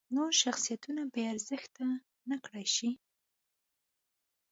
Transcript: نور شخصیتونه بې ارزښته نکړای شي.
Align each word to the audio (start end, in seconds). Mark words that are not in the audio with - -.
نور 0.15 0.31
شخصیتونه 0.43 1.01
بې 1.13 1.23
ارزښته 1.33 1.85
نکړای 2.31 2.65
شي. 2.75 2.89